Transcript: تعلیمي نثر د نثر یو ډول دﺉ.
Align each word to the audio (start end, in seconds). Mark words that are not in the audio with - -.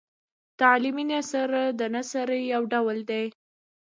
تعلیمي 0.59 1.05
نثر 1.11 1.49
د 1.79 1.81
نثر 1.95 2.27
یو 2.53 2.61
ډول 2.73 2.97
دﺉ. 3.09 3.27